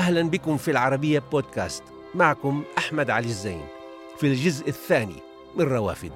[0.00, 1.82] أهلا بكم في العربية بودكاست.
[2.14, 3.60] معكم أحمد علي الزين.
[4.18, 5.16] في الجزء الثاني
[5.56, 6.12] من روافد.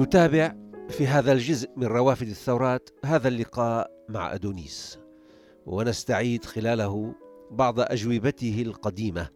[0.00, 0.54] نتابع
[0.88, 4.98] في هذا الجزء من روافد الثورات هذا اللقاء مع أدونيس.
[5.66, 7.14] ونستعيد خلاله
[7.50, 9.28] بعض أجوبته القديمة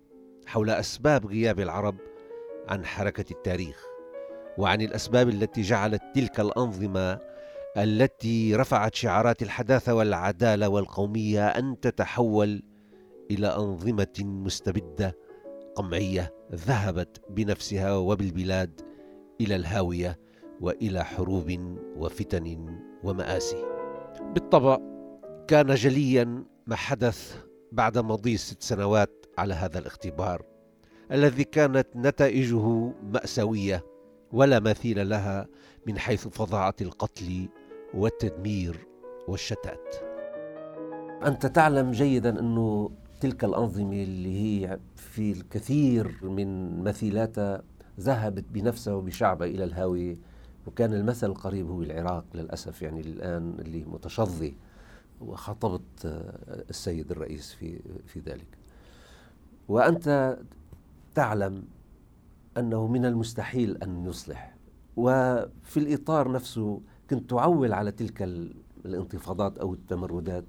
[0.47, 1.97] حول أسباب غياب العرب
[2.69, 3.85] عن حركة التاريخ
[4.59, 7.32] وعن الأسباب التي جعلت تلك الأنظمة
[7.77, 12.63] التي رفعت شعارات الحداثة والعدالة والقومية أن تتحول
[13.31, 15.17] إلى أنظمة مستبدة
[15.75, 18.81] قمعية ذهبت بنفسها وبالبلاد
[19.41, 20.19] إلى الهاوية
[20.61, 23.65] وإلى حروب وفتن ومآسي.
[24.35, 24.79] بالطبع
[25.49, 27.37] كان جليا ما حدث
[27.73, 30.43] بعد مضي ست سنوات على هذا الاختبار
[31.13, 33.85] الذي كانت نتائجه مأساوية
[34.33, 35.47] ولا مثيل لها
[35.87, 37.49] من حيث فظاعة القتل
[37.95, 38.87] والتدمير
[39.29, 39.95] والشتات.
[41.27, 42.91] أنت تعلم جيدا أنه
[43.21, 47.63] تلك الأنظمة اللي هي في الكثير من مثيلاتها
[48.01, 50.17] ذهبت بنفسها وبشعبها إلى الهاويه
[50.67, 54.55] وكان المثل القريب هو العراق للأسف يعني الآن اللي متشظي
[55.21, 58.59] وخاطبت آه، السيد الرئيس في في ذلك.
[59.69, 60.39] وأنت
[61.15, 61.65] تعلم
[62.59, 64.57] أنه من المستحيل أن يصلح.
[64.97, 66.81] وفي الإطار نفسه
[67.11, 68.23] كنت تعول على تلك
[68.85, 70.45] الانتفاضات أو التمردات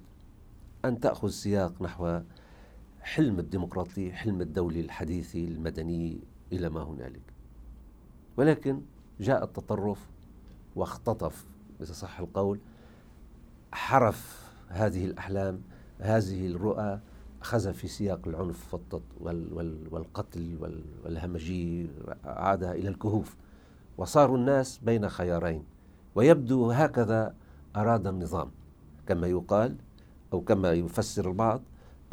[0.86, 2.20] أن تأخذ سياق نحو
[3.02, 7.34] حلم الديمقراطي حلم الدولي الحديثي المدني إلى ما هنالك.
[8.38, 8.82] ولكن
[9.20, 10.10] جاء التطرف
[10.76, 11.46] واختطف
[11.82, 12.60] إذا صح القول
[13.72, 15.62] حرف هذه الأحلام
[16.00, 17.00] هذه الرؤى
[17.42, 18.76] أخذها في سياق العنف
[19.92, 20.58] والقتل
[21.06, 21.90] والهمجي
[22.26, 23.36] عادها إلى الكهوف.
[23.98, 25.64] وصاروا الناس بين خيارين.
[26.16, 27.36] ويبدو هكذا
[27.76, 28.52] أراد النظام
[29.08, 29.76] كما يقال
[30.34, 31.62] أو كما يفسر البعض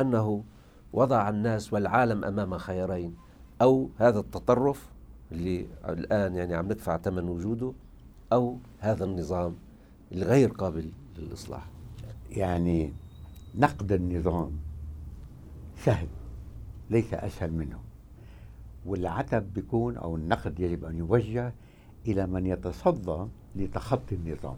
[0.01, 0.45] أنه
[0.93, 3.17] وضع الناس والعالم أمام خيارين
[3.63, 4.89] أو هذا التطرف
[5.33, 7.73] اللي الآن يعني عم ندفع ثمن وجوده
[8.33, 9.57] أو هذا النظام
[10.13, 11.67] الغير قابل للإصلاح.
[12.31, 12.93] يعني
[13.59, 14.51] نقد النظام
[15.77, 16.09] سهل
[16.91, 17.79] ليس أسهل منه.
[18.87, 21.53] والعتب بيكون أو النقد يجب أن يوجه
[22.07, 24.57] إلى من يتصدى لتخطي النظام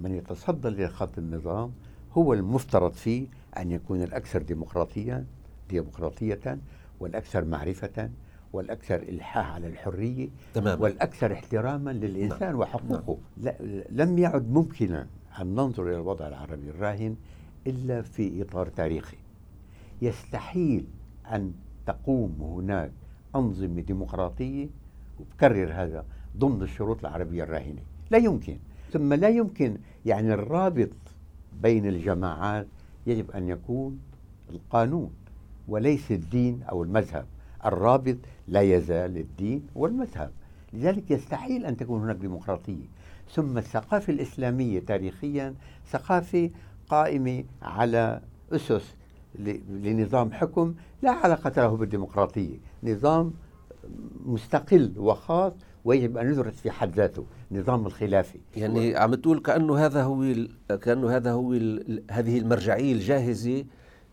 [0.00, 1.72] من يتصدى لتخطي النظام
[2.12, 3.26] هو المفترض فيه
[3.58, 5.24] أن يكون الأكثر ديمقراطيا
[5.70, 6.58] ديمقراطية
[7.00, 8.10] والأكثر معرفة
[8.52, 10.80] والأكثر إلحاح على الحرية تمام.
[10.80, 12.58] والأكثر احتراما للإنسان نعم.
[12.58, 13.54] وحقوقه نعم.
[13.90, 15.06] لم يعد ممكنا
[15.40, 17.16] أن ننظر إلى الوضع العربي الراهن
[17.66, 19.16] إلا في إطار تاريخي
[20.02, 20.86] يستحيل
[21.32, 21.52] أن
[21.86, 22.92] تقوم هناك
[23.36, 24.68] أنظمة ديمقراطية
[25.20, 26.04] وبكرر هذا
[26.36, 28.58] ضمن الشروط العربية الراهنة لا يمكن.
[28.92, 29.76] ثم لا يمكن
[30.06, 30.90] يعني الرابط
[31.62, 32.66] بين الجماعات
[33.06, 33.98] يجب أن يكون
[34.50, 35.10] القانون
[35.68, 37.26] وليس الدين أو المذهب.
[37.64, 38.16] الرابط
[38.48, 40.30] لا يزال الدين والمذهب.
[40.72, 42.86] لذلك يستحيل أن تكون هناك ديمقراطية.
[43.34, 45.54] ثم الثقافة الإسلامية تاريخيا
[45.90, 46.50] ثقافة
[46.88, 48.20] قائمة على
[48.52, 48.94] أسس
[49.68, 52.56] لنظام حكم لا علاقة له بالديمقراطية.
[52.82, 53.32] نظام
[54.26, 55.52] مستقل وخاص
[55.84, 58.38] ويجب أن يدرس في حد ذاته نظام الخلافي.
[58.56, 60.34] يعني عم تقول كأنه هذا هو
[60.82, 61.52] كأنه هذا هو
[62.10, 63.64] هذه المرجعية الجاهزة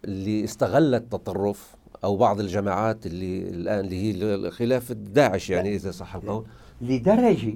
[0.06, 6.16] اللي استغلت التطرف أو بعض الجماعات اللي الآن اللي هي خلافه داعش يعني إذا صح
[6.16, 6.46] القول.
[6.82, 7.56] لدرجة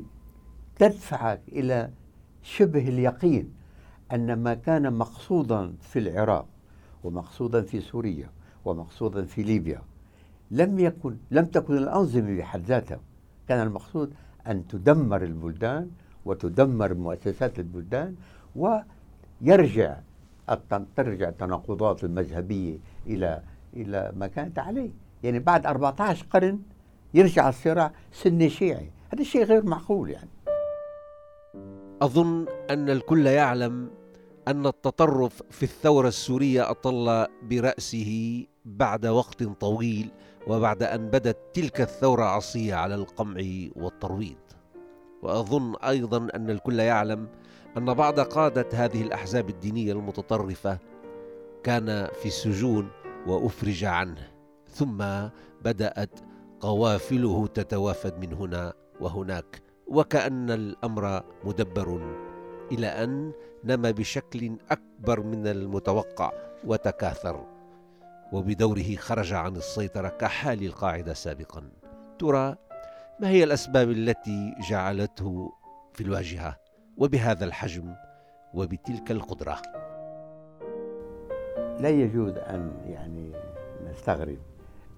[0.79, 1.89] تدفعك إلى
[2.43, 3.53] شبه اليقين
[4.13, 6.47] أن ما كان مقصودا في العراق
[7.03, 8.29] ومقصودا في سوريا
[8.65, 9.81] ومقصودا في ليبيا
[10.51, 12.99] لم يكن لم تكن الأنظمة بحد ذاتها.
[13.49, 14.13] كان المقصود
[14.47, 15.89] أن تدمر البلدان
[16.25, 18.15] وتدمر مؤسسات البلدان
[18.55, 19.97] ويرجع
[20.95, 22.77] ترجع التناقضات المذهبية
[23.07, 23.41] إلى
[23.73, 24.89] إلى ما كانت عليه
[25.23, 26.59] يعني بعد 14 قرن
[27.13, 28.89] يرجع الصراع سني شيعي.
[29.13, 30.29] هذا الشيء غير معقول يعني.
[32.01, 33.89] أظن أن الكل يعلم
[34.49, 40.09] أن التطرف في الثورة السورية أطل برأسه بعد وقت طويل
[40.47, 43.41] وبعد أن بدت تلك الثورة عصية على القمع
[43.75, 44.37] والترويض.
[45.21, 47.27] وأظن أيضا أن الكل يعلم
[47.77, 50.77] أن بعض قادة هذه الأحزاب الدينية المتطرفة
[51.63, 52.89] كان في السجون
[53.27, 54.27] وأفرج عنه
[54.67, 55.03] ثم
[55.65, 56.19] بدأت
[56.59, 62.17] قوافله تتوافد من هنا وهناك وكأن الأمر مدبر
[62.71, 63.31] إلى أن
[63.63, 66.31] نما بشكل أكبر من المتوقع
[66.63, 67.45] وتكاثر
[68.31, 71.69] وبدوره خرج عن السيطرة كحال القاعدة سابقا.
[72.19, 72.55] ترى
[73.19, 75.53] ما هي الأسباب التي جعلته
[75.93, 76.57] في الواجهة
[76.97, 77.95] وبهذا الحجم
[78.53, 79.61] وبتلك القدرة؟
[81.79, 83.31] لا يجوز أن يعني
[83.85, 84.37] نستغرب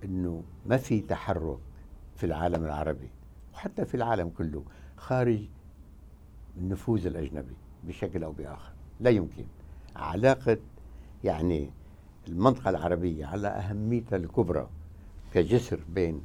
[0.03, 1.59] أنه ما في تحرك
[2.15, 3.09] في العالم العربي
[3.53, 4.63] وحتى في العالم كله
[4.97, 5.41] خارج
[6.57, 8.71] النفوذ الأجنبي بشكل أو بآخر.
[8.99, 9.45] لا يمكن.
[9.95, 10.57] علاقة
[11.23, 11.69] يعني
[12.27, 14.67] المنطقة العربية على أهميتها الكبرى
[15.33, 16.21] كجسر بين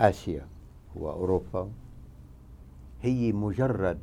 [0.00, 0.46] آسيا
[0.96, 1.70] وأوروبا
[3.02, 3.98] هي مجرد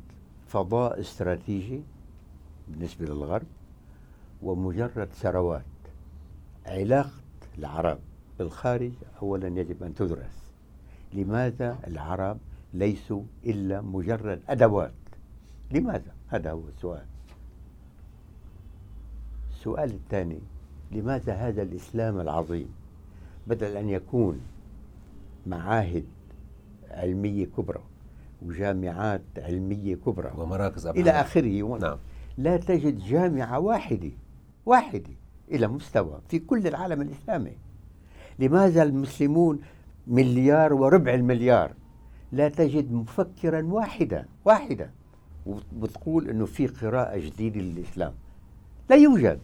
[0.48, 1.82] فضاء استراتيجي
[2.68, 3.46] بالنسبة للغرب
[4.42, 5.62] ومجرد ثروات.
[6.66, 7.10] علاقة
[7.58, 7.98] العرب
[8.38, 8.92] بالخارج
[9.22, 10.52] أولا يجب أن تدرس.
[11.14, 12.38] لماذا العرب
[12.74, 14.92] ليسوا إلا مجرد أدوات؟
[15.70, 17.04] لماذا؟ هذا هو السؤال.
[19.50, 20.38] السؤال الثاني
[20.92, 22.68] لماذا هذا الإسلام العظيم؟
[23.46, 24.40] بدل أن يكون
[25.46, 26.04] معاهد
[26.90, 27.80] علمية كبرى
[28.42, 31.02] وجامعات علمية كبرى ومراكز أبحاث.
[31.02, 31.98] إلى آخره نعم.
[32.38, 34.10] لا تجد جامعة واحدة
[34.66, 35.10] واحدة
[35.50, 37.52] إلى مستوى في كل العالم الإسلامي.
[38.38, 39.60] لماذا المسلمون
[40.06, 41.72] مليار وربع المليار
[42.32, 44.90] لا تجد مفكرا واحدا واحدا؟
[45.48, 48.12] وبتقول إنه في قراءة جديدة للإسلام.
[48.90, 49.38] لا يوجد.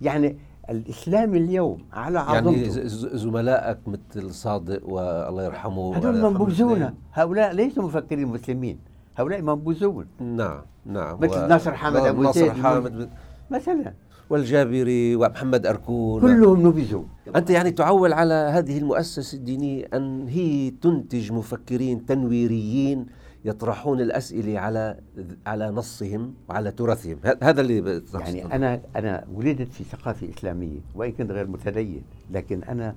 [0.00, 0.36] يعني
[0.70, 2.60] الإسلام اليوم على عظمته.
[2.60, 2.88] يعني
[3.18, 6.94] زملائك مثل صادق والله يرحمه هذول منبوذون.
[7.12, 8.78] هؤلاء ليسوا مفكرين مسلمين.
[9.16, 10.06] هؤلاء منبوذون.
[10.20, 11.20] نعم نعم.
[11.20, 13.10] مثل ناصر حامد أبو ناصر حامد.
[13.50, 13.94] مثلا.
[14.30, 16.20] والجابري ومحمد أركون.
[16.20, 17.04] كلهم نبذوا.
[17.36, 23.06] أنت يعني تعول على هذه المؤسسة الدينية أن هي تنتج مفكرين تنويريين
[23.44, 25.00] يطرحون الأسئلة على
[25.46, 27.18] على نصهم وعلى تراثهم.
[27.42, 32.94] هذا اللي يعني أنا أنا ولدت في ثقافة إسلامية وإن كنت غير متدين لكن أنا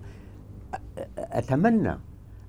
[1.17, 1.97] أتمنى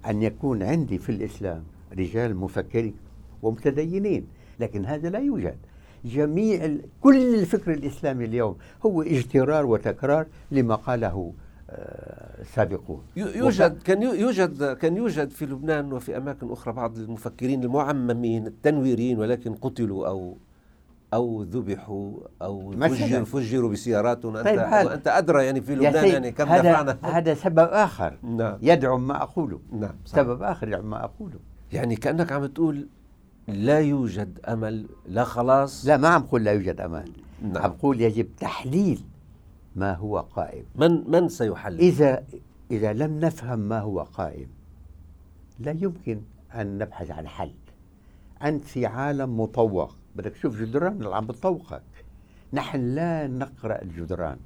[0.07, 1.65] أن يكون عندي في الإسلام
[1.99, 2.95] رجال مفكرين
[3.43, 4.27] ومتدينين
[4.61, 5.57] لكن هذا لا يوجد.
[6.05, 8.57] جميع كل الفكر الإسلامي اليوم
[8.87, 11.33] هو اجترار وتكرار لما قاله
[11.71, 13.03] السابقون.
[13.17, 19.55] يوجد كان يوجد كان يوجد في لبنان وفي أماكن أخرى بعض المفكرين المعممين التنويريين ولكن
[19.55, 20.37] قتلوا أو
[21.15, 24.43] أو ذبحوا أو فجروا فجروا بسياراتهم.
[24.43, 26.99] طيب انت وأنت أدرى يعني في لبنان يعني كم هذا دفعنا.
[27.03, 28.19] هذا سبب آخر.
[28.23, 28.59] نعم.
[28.63, 30.17] يدعم ما اقوله نعم صح.
[30.17, 31.39] سبب آخر يدعم ما اقوله
[31.73, 32.89] يعني كأنك عم تقول
[33.49, 35.87] لا يوجد أمل لا خلاص.
[35.87, 37.11] لا ما عم بقول لا يوجد أمل.
[37.43, 37.63] نعم.
[37.63, 39.01] عم بقول يجب تحليل.
[39.77, 40.65] ما هو قائم.
[40.75, 42.25] من من سيحلل؟ إذا
[42.71, 44.49] إذا لم نفهم ما هو قائم
[45.59, 46.21] لا يمكن
[46.55, 47.55] أن نبحث عن حل.
[48.43, 49.97] أنت في عالم مطوق.
[50.17, 51.83] بدك تشوف جدران اللي عم بتطوقك.
[52.53, 54.39] نحن لا نقرأ الجدران.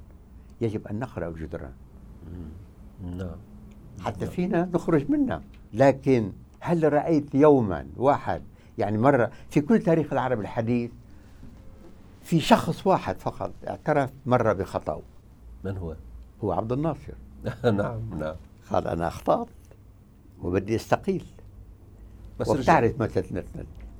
[0.61, 1.73] يجب أن نقرأ الجدران.
[3.03, 3.35] نعم.
[3.99, 5.41] حتى فينا نخرج منها.
[5.73, 8.41] لكن هل رأيت يوما واحد
[8.77, 10.91] يعني مرة في كل تاريخ العرب الحديث
[12.21, 15.01] في شخص واحد فقط اعترف مرة بخطأه؟
[15.63, 15.95] من هو؟
[16.43, 17.13] هو عبد الناصر.
[17.63, 18.35] نعم نعم.
[18.71, 19.47] قال أنا أخطأت
[20.41, 21.25] وبدي أستقيل.
[22.39, 23.43] بس وبتعرف مثلا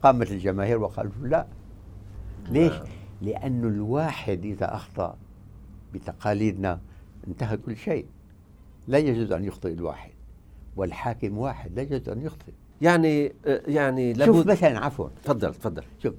[0.03, 1.45] قامت الجماهير وقالوا لا.
[2.49, 2.85] ليش؟ نعم.
[3.21, 5.17] لأنه الواحد إذا أخطأ
[5.93, 6.79] بتقاليدنا
[7.27, 8.05] انتهى كل شيء.
[8.87, 10.11] لا يجوز أن يخطئ الواحد.
[10.75, 12.51] والحاكم واحد لا يجوز أن يخطئ.
[12.81, 15.09] يعني يعني شوف مثلا عفوا.
[15.23, 15.83] تفضل تفضل.
[16.03, 16.13] شوف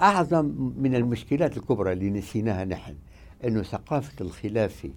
[0.00, 2.94] أعظم من المشكلات الكبرى اللي نسيناها نحن.
[3.44, 4.90] أنه ثقافة الخلافة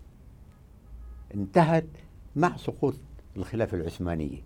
[1.36, 1.88] انتهت
[2.36, 2.96] مع سقوط
[3.38, 4.42] الخلافة العثمانية.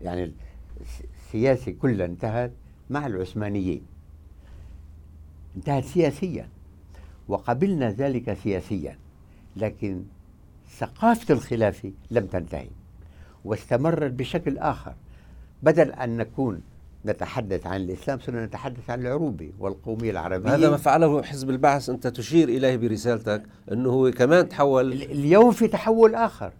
[0.00, 0.32] يعني
[1.14, 2.52] السياسة كلها انتهت
[2.90, 3.82] مع العثمانيين.
[5.56, 6.48] انتهت سياسيا
[7.28, 8.98] وقبلنا ذلك سياسيا
[9.56, 10.04] لكن
[10.70, 12.68] ثقافة الخلافة لم تنتهي
[13.44, 14.94] واستمرت بشكل آخر.
[15.62, 16.62] بدل أن نكون
[17.06, 22.06] نتحدث عن الإسلام صرنا نتحدث عن العروبة والقومية العربية هذا ما فعله حزب البعث أنت
[22.06, 23.42] تشير إليه برسالتك
[23.72, 24.92] أنه هو كمان تحول.
[24.92, 26.52] اليوم في تحول آخر.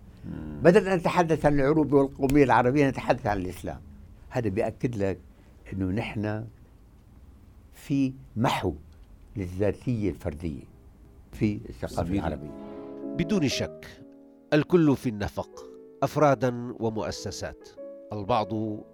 [0.63, 3.81] بدل أن نتحدث عن العروبة والقومية العربية نتحدث عن الإسلام.
[4.29, 5.19] هذا بيأكد لك
[5.73, 6.45] أنه نحن
[7.75, 8.75] في محو
[9.37, 10.65] للذاتية الفردية
[11.33, 12.51] في الثقافة العربية.
[13.17, 13.87] بدون شك
[14.53, 15.65] الكل في النفق
[16.03, 17.69] أفرادا ومؤسسات.
[18.13, 18.49] البعض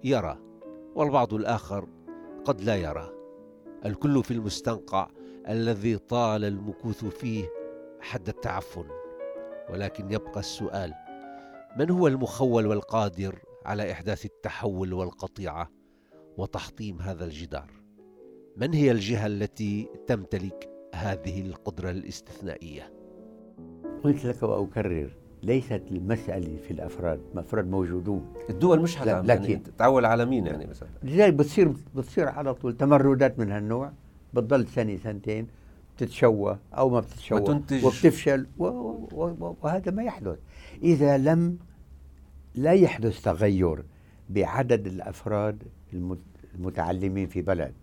[0.04, 0.38] يرى
[0.98, 1.88] والبعض الآخر
[2.44, 3.10] قد لا يرى.
[3.86, 5.08] الكل في المستنقع
[5.48, 7.48] الذي طال المكوث فيه
[8.00, 8.84] حد التعفن.
[9.70, 10.94] ولكن يبقى السؤال
[11.78, 15.70] من هو المخول والقادر على إحداث التحول والقطيعة
[16.36, 17.70] وتحطيم هذا الجدار؟
[18.56, 22.92] من هي الجهة التي تمتلك هذه القدرة الاستثنائية؟
[24.04, 28.34] قلت لك وأكرر ليست المسألة في الأفراد الأفراد موجودون.
[28.50, 32.76] الدول مش حتعمل لكن يعني تعول على مين يعني مثلا لذلك بتصير بتصير على طول
[32.76, 33.92] تمردات من هالنوع
[34.34, 35.46] بتضل سنة سنتين
[35.96, 37.84] بتتشوه أو ما بتتشوه وتنتج.
[37.84, 40.38] وبتفشل و و و وهذا ما يحدث.
[40.82, 41.58] إذا لم
[42.54, 43.82] لا يحدث تغير
[44.30, 45.62] بعدد الأفراد
[46.54, 47.74] المتعلمين في بلد.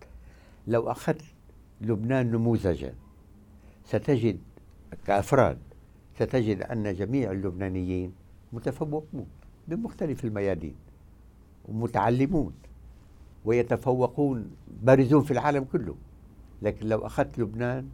[0.66, 1.22] لو أخذت
[1.80, 2.94] لبنان نموذجا
[3.84, 4.38] ستجد
[5.06, 5.58] كأفراد
[6.18, 8.12] ستجد أن جميع اللبنانيين
[8.52, 9.26] متفوقون
[9.68, 10.74] بمختلف الميادين
[11.68, 12.52] ومتعلمون
[13.44, 14.50] ويتفوقون
[14.82, 15.94] بارزون في العالم كله
[16.62, 17.88] لكن لو أخذت لبنان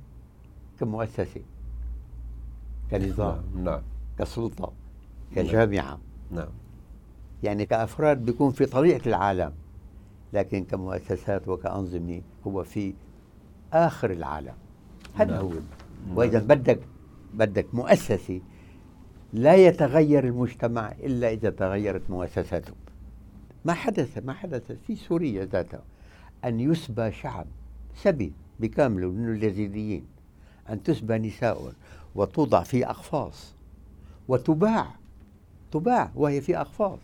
[0.81, 1.43] كمؤسسة
[2.91, 3.83] كنظام نعم, نعم.
[4.19, 4.73] كسلطة
[5.37, 5.99] كجامعة
[6.31, 6.49] نعم
[7.43, 9.53] يعني كأفراد بيكون في طليعة العالم
[10.33, 12.95] لكن كمؤسسات وكأنظمة هو في
[13.73, 14.55] آخر العالم
[15.15, 15.41] هذا نعم.
[15.41, 16.17] هو نعم.
[16.19, 16.81] وإذا بدك
[17.35, 18.41] بدك مؤسسة
[19.33, 22.73] لا يتغير المجتمع إلا إذا تغيرت مؤسساته.
[23.65, 25.83] ما حدث ما حدث في سوريا ذاتها
[26.45, 27.47] أن يسبى شعب
[27.95, 30.05] سبي بكامله من اليزيديين
[30.71, 31.73] أن تسبى نساء
[32.15, 33.55] وتوضع في أقفاص
[34.29, 34.87] وتباع
[35.73, 36.99] تباع وهي في أقفاص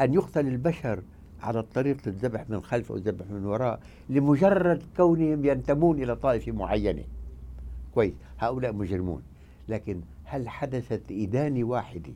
[0.00, 1.02] أن يقتل البشر
[1.42, 7.04] على الطريق الذبح من خلف أو الذبح من وراء لمجرد كونهم ينتمون إلى طائفة معينة.
[7.94, 8.14] كويس.
[8.38, 9.22] هؤلاء مجرمون.
[9.68, 12.12] لكن هل حدثت إدانة واحدة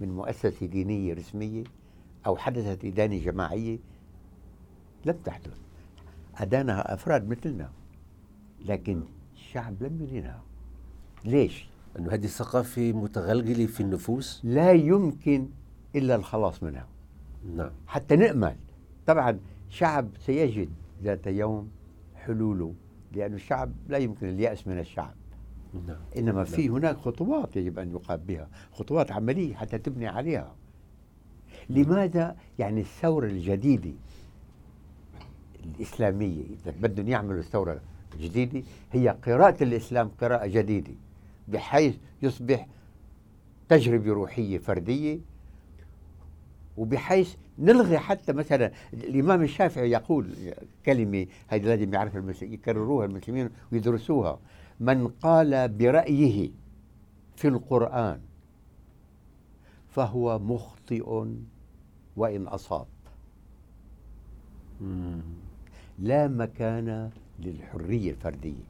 [0.00, 1.64] من مؤسسة دينية رسمية
[2.26, 3.78] أو حدثت إدانة جماعية؟
[5.04, 5.58] لم تحدث.
[6.36, 7.70] أدانها أفراد مثلنا
[8.64, 9.02] لكن
[9.34, 10.42] الشعب لم يدينها.
[11.24, 11.68] ليش؟
[11.98, 14.40] أنه هذه الثقافة متغلغلة في النفوس.
[14.44, 15.48] لا يمكن
[15.96, 16.86] إلا الخلاص منها.
[17.56, 17.70] نعم.
[17.86, 18.56] حتى نأمل.
[19.06, 20.68] طبعا شعب سيجد
[21.02, 21.70] ذات يوم
[22.14, 22.74] حلوله
[23.12, 25.14] لأن الشعب لا يمكن اليأس من الشعب.
[25.86, 25.96] نعم.
[26.16, 26.44] إنما نعم.
[26.44, 30.54] في هناك خطوات يجب أن يقام بها خطوات عملية حتى تبني عليها
[31.70, 33.92] لماذا يعني الثورة الجديدة
[35.64, 37.80] الإسلامية إذا بدهم يعملوا الثورة
[38.14, 38.62] الجديدة
[38.92, 40.92] هي قراءة الإسلام قراءة جديدة
[41.48, 42.66] بحيث يصبح
[43.68, 45.18] تجربة روحية فردية
[46.76, 50.26] وبحيث نلغي حتى مثلا الإمام الشافعي يقول
[50.86, 54.38] كلمة هذه لازم يعرف المسلمين يكرروها المسلمين ويدرسوها
[54.80, 56.50] من قال برأيه
[57.36, 58.20] في القرآن
[59.88, 61.26] فهو مخطئ
[62.16, 62.86] وإن أصاب.
[65.98, 68.64] لا مكان للحرية الفردية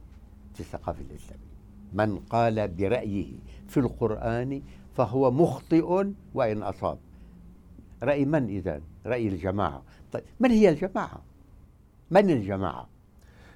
[0.53, 1.53] في الثقافة الإسلامية.
[1.93, 3.33] من قال برأيه
[3.67, 4.61] في القرآن
[4.93, 6.97] فهو مخطئ وإن أصاب.
[8.03, 9.83] رأي من إذا رأي الجماعة.
[10.11, 11.21] طيب من هي الجماعة؟
[12.11, 12.87] من الجماعة؟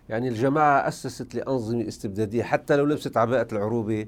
[0.09, 4.07] يعني الجماعة أسست لأنظمة استبدادية حتى لو لبست عباءة العروبة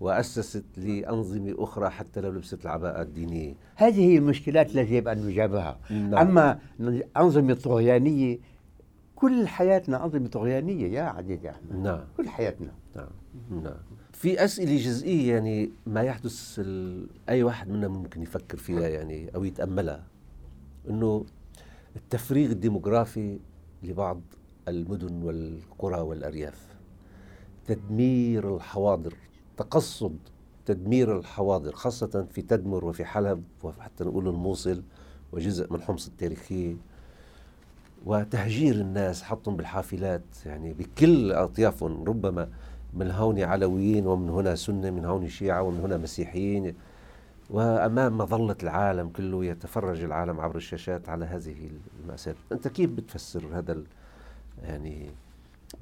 [0.00, 3.54] وأسست لأنظمة أخرى حتى لو لبست العباءة الدينية.
[3.76, 5.78] هذه هي المشكلات التي يجب أن نجابها.
[5.90, 6.14] نعم.
[6.14, 6.58] أما
[7.16, 8.38] أنظمة طغيانية
[9.16, 11.76] كل حياتنا أنظمة طغيانية يا عزيزي أحمد.
[11.76, 12.00] نعم.
[12.16, 12.72] كل حياتنا.
[12.96, 13.08] نعم.
[13.50, 13.76] نعم.
[14.12, 16.60] في أسئلة جزئية يعني ما يحدث
[17.28, 20.04] أي واحد منا ممكن يفكر فيها يعني أو يتأملها.
[20.90, 21.24] إنه
[21.96, 23.38] التفريغ الديموغرافي
[23.82, 24.20] لبعض
[24.68, 26.66] المدن والقرى والأرياف.
[27.66, 29.14] تدمير الحواضر
[29.56, 30.16] تقصد
[30.66, 34.82] تدمير الحواضر خاصة في تدمر وفي حلب وحتى نقول الموصل
[35.32, 36.76] وجزء من حمص التاريخية
[38.06, 42.48] وتهجير الناس حطهم بالحافلات يعني بكل أطيافهم ربما
[42.94, 46.74] من هون علويين ومن هنا سنة من هون شيعة ومن هنا مسيحيين.
[47.50, 51.70] وأمام مظلة العالم كله يتفرج العالم عبر الشاشات على هذه
[52.04, 52.34] المأساة.
[52.52, 53.82] أنت كيف بتفسر هذا
[54.62, 55.10] يعني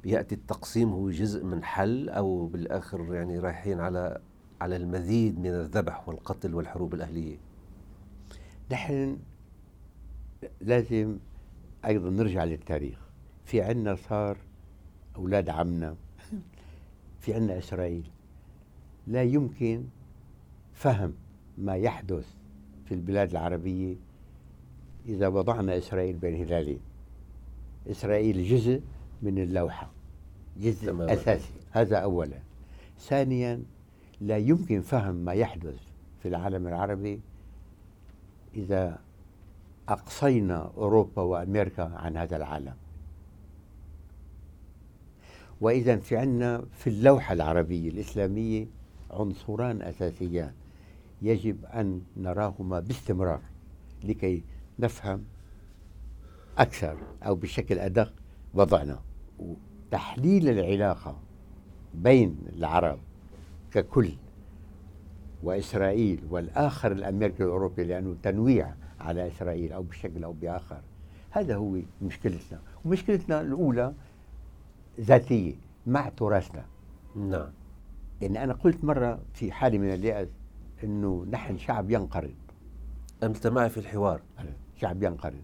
[0.05, 4.21] يأتي التقسيم هو جزء من حل أو بالآخر يعني رايحين على
[4.61, 7.37] على المزيد من الذبح والقتل والحروب الأهلية.
[8.73, 9.19] نحن
[10.61, 11.19] لازم
[11.85, 12.99] أيضا نرجع للتاريخ.
[13.45, 14.37] في عنا صار
[15.17, 15.97] أولاد عمنا
[17.21, 18.11] في عنا إسرائيل.
[19.07, 19.85] لا يمكن
[20.73, 21.15] فهم
[21.59, 22.35] ما يحدث
[22.85, 23.97] في البلاد العربية
[25.07, 26.81] إذا وضعنا إسرائيل بين هلالين.
[27.87, 28.81] إسرائيل جزء
[29.23, 29.91] من اللوحة
[30.57, 31.09] جزء تمام.
[31.09, 31.51] أساسي.
[31.71, 32.39] هذا أولا.
[32.99, 33.63] ثانيا
[34.21, 35.79] لا يمكن فهم ما يحدث
[36.23, 37.21] في العالم العربي
[38.55, 38.99] إذا
[39.89, 42.75] أقصينا أوروبا وأمريكا عن هذا العالم.
[45.61, 48.67] وإذا في عندنا في اللوحة العربية الإسلامية
[49.11, 50.53] عنصران أساسيان.
[51.23, 53.41] يجب أن نراهما باستمرار
[54.05, 54.43] لكي
[54.79, 55.25] نفهم
[56.61, 58.13] أكثر أو بشكل أدق
[58.55, 58.99] وضعنا.
[59.91, 61.19] تحليل العلاقة
[61.95, 62.99] بين العرب
[63.71, 64.13] ككل
[65.43, 70.81] وإسرائيل والآخر الأمريكي الأوروبي لأنه تنويع على إسرائيل أو بشكل أو بآخر
[71.31, 72.61] هذا هو مشكلتنا.
[72.85, 73.95] ومشكلتنا الأولى
[75.01, 75.55] ذاتية
[75.87, 76.65] مع تراثنا.
[77.17, 77.51] نعم.
[78.21, 80.29] يعني أنا قلت مرة في حالة من اليأس
[80.85, 82.35] أنه نحن شعب ينقرض.
[83.23, 84.23] أنت معي في الحوار.
[84.77, 85.43] شعب ينقرض.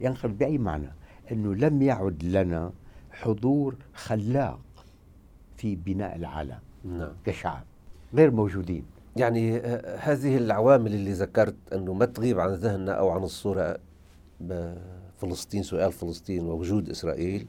[0.00, 0.92] ينقرض بأي معنى؟
[1.32, 2.72] أنه لم يعد لنا
[3.10, 4.60] حضور خلاق
[5.56, 7.12] في بناء العالم نعم.
[7.24, 7.64] كشعب
[8.14, 8.84] غير موجودين.
[9.16, 13.78] يعني آه، هذه العوامل اللي ذكرت أنه ما تغيب عن ذهننا أو عن الصورة
[15.16, 17.46] فلسطين سؤال فلسطين ووجود إسرائيل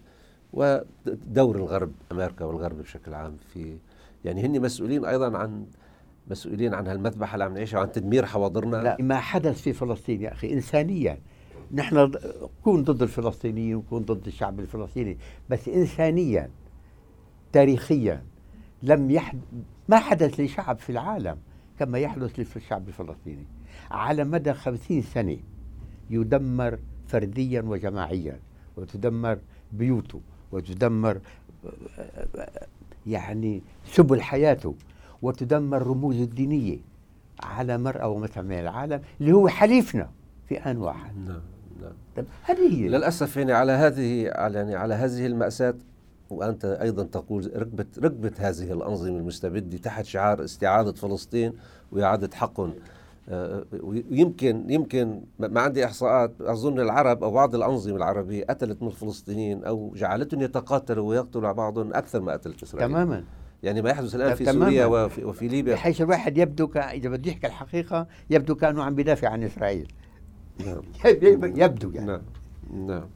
[0.54, 3.78] ودور الغرب أمريكا والغرب بشكل عام في
[4.26, 5.66] يعني هن مسؤولين أيضا عن
[6.28, 8.78] مسؤولين عن هالمذبحة اللي عم نعيشها وعن تدمير حواضرنا.
[8.78, 11.20] لا ما حدث في فلسطين يا أخي إنسانيا.
[11.72, 12.12] نحن
[12.60, 15.18] نكون ضد الفلسطينيين ونكون ضد الشعب الفلسطيني
[15.50, 16.50] بس إنسانيا
[17.52, 18.24] تاريخيا
[18.84, 19.42] لم يحدث
[19.90, 21.38] ما حدث لشعب في العالم
[21.80, 23.46] كما يحدث للشعب الفلسطيني.
[23.92, 25.38] على مدى خمسين سنة
[26.10, 28.40] يدمر فرديا وجماعيا
[28.78, 29.40] وتدمر
[29.72, 31.20] بيوته وتدمر
[33.08, 34.76] يعني سبل حياته
[35.22, 36.78] وتدمر رموز الدينية
[37.44, 40.10] على مرأى ومسمى من العالم اللي هو حليفنا
[40.48, 41.18] في آن واحد.
[41.18, 41.42] نعم.
[42.44, 45.76] هذه هي؟ للأسف يعني على هذه على يعني على هذه المأساة
[46.30, 51.54] وأنت أيضا تقول ركبت ركبت هذه الأنظمة المستبدة تحت شعار استعادة فلسطين
[51.92, 52.74] وإعادة حقهم.
[53.30, 59.64] آه، ويمكن يمكن ما عندي إحصاءات أظن العرب أو بعض الأنظمة العربية قتلت من الفلسطينيين
[59.64, 62.90] أو جعلتهم يتقاتلوا ويقتلوا بعضهم أكثر ما قتلت إسرائيل.
[62.90, 63.24] تماما.
[63.64, 64.46] يعني ما يحدث الآن في.
[64.46, 65.74] سوريا وفي, وفي ليبيا.
[65.74, 66.78] بحيث الواحد يبدو ك...
[66.78, 69.92] إذا بده يحكي الحقيقة يبدو كأنه عم بيدافع عن إسرائيل.
[70.60, 70.82] نعم.
[71.58, 72.08] يبدو يعني.
[72.08, 72.22] نعم.
[72.88, 73.08] نعم.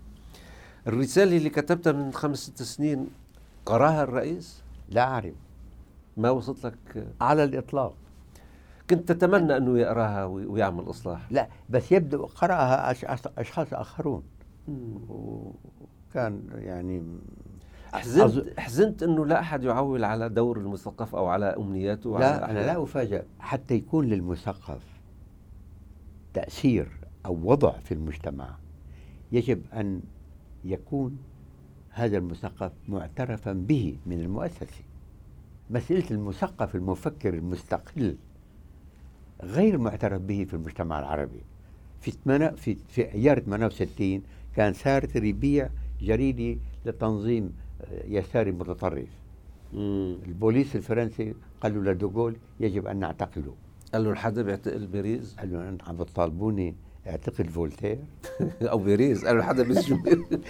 [0.88, 3.08] الرسالة اللي كتبتها من خمس ست سنين
[3.66, 5.34] قراها الرئيس؟ لا أعرف.
[6.18, 7.94] ما وصلت لك؟ على الإطلاق.
[8.90, 11.32] كنت تتمنى أنه يقراها ويعمل إصلاح.
[11.32, 12.92] لا بس يبدو قرأها
[13.38, 14.24] أشخاص آخرون.
[15.10, 17.04] وكان يعني
[17.94, 22.84] حزنت حزنت أنه لا أحد يعول على دور المثقف أو على أمنياته لا أنا لا
[22.84, 24.82] افاجئ حتى يكون للمثقف
[26.34, 26.99] تأثير.
[27.26, 28.56] أو وضع في المجتمع
[29.32, 30.02] يجب أن
[30.66, 31.18] يكون
[31.90, 34.84] هذا المثقف معترفا به من المؤسسه
[35.70, 38.16] مساله المثقف المفكر المستقل
[39.44, 41.42] غير معترف به في المجتمع العربي
[42.02, 42.12] في
[42.58, 44.22] في في ايار 68
[44.56, 45.70] كان سارتر يبيع
[46.02, 49.10] جريده لتنظيم آه، يساري متطرف.
[49.74, 53.56] البوليس الفرنسي قال له لدوغول يجب أن نعتقله
[53.94, 56.76] قال له الحدا بيعتقل بيريز؟ قال له عم بتطالبوني
[57.08, 58.00] اعتقل فولتير.
[58.62, 60.42] أو بيريز قال له الحدا بيسجن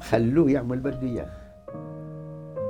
[0.00, 1.30] خلوه يعمل بده إياه.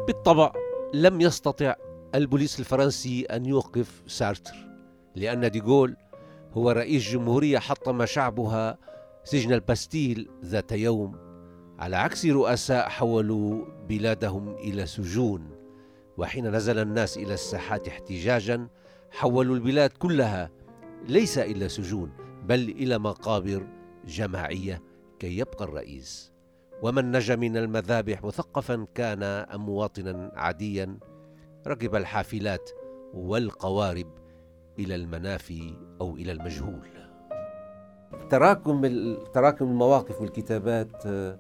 [0.06, 0.52] بالطبع
[0.94, 1.74] لم يستطع
[2.14, 4.54] البوليس الفرنسي أن يوقف سارتر
[5.14, 5.96] لأن ديغول
[6.52, 8.78] هو رئيس جمهورية حطم شعبها
[9.24, 11.16] سجن الباستيل ذات يوم
[11.78, 15.50] على عكس رؤساء حولوا بلادهم إلى سجون
[16.16, 18.68] وحين نزل الناس إلى الساحات احتجاجا
[19.10, 20.50] حولوا البلاد كلها
[21.08, 22.25] ليس إلى سجون.
[22.48, 23.66] بل إلى مقابر
[24.06, 24.82] جماعية
[25.18, 26.32] كي يبقى الرئيس.
[26.82, 30.98] ومن نجا من المذابح مثقفا كان أم مواطنا عاديا
[31.66, 32.70] ركب الحافلات
[33.14, 34.06] والقوارب
[34.78, 36.88] إلى المنافي أو إلى المجهول.
[38.30, 38.82] تراكم
[39.34, 41.38] تراكم المواقف والكتابات آه،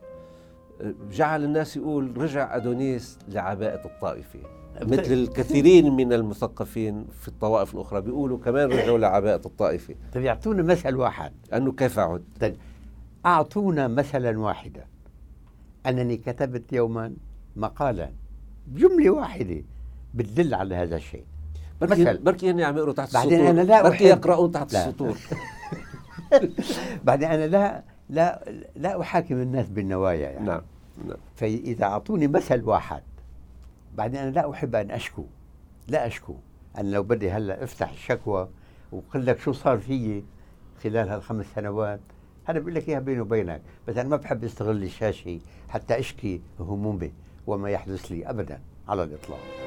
[1.10, 4.38] جعل الناس يقول رجع أدونيس لعباءة الطائفة.
[4.82, 9.94] مثل الكثيرين من المثقفين في الطوائف الأخرى بيقولوا كمان رجعوا لعباءة الطائفة.
[10.14, 11.32] طيب يعطونا مثل واحد.
[11.54, 12.56] أنه كيف عد؟ طيب
[13.26, 14.84] أعطونا مثلا واحدا
[15.86, 17.14] أنني كتبت يوما
[17.56, 18.10] مقالا
[18.74, 19.62] جملة واحدة
[20.14, 21.24] بتدل على هذا الشيء.
[21.80, 23.50] بركي مثل بركي هن عم يقروا تحت بعدين السطور.
[23.50, 24.88] أنا لا بركي يقرؤون تحت لا.
[24.88, 25.16] السطور.
[27.04, 30.46] بعدين أنا لا لا لا أحاكم الناس بالنوايا يعني.
[30.46, 30.62] نعم
[31.04, 31.16] نعم.
[31.36, 33.02] فإذا أعطوني مثل واحد
[33.96, 35.24] بعدين أنا لا أحب أن أشكو
[35.88, 36.34] لا أشكو.
[36.78, 38.48] أنا لو بدي هلأ أفتح الشكوى
[38.92, 40.24] وقل لك شو صار فيي
[40.82, 42.00] خلال هالخمس سنوات
[42.44, 43.62] هذا بقول لك إياها بيني وبينك.
[43.88, 47.12] بس أنا ما بحب استغل الشاشة حتى أشكي همومي
[47.46, 49.65] وما يحدث لي ابدا على الإطلاق.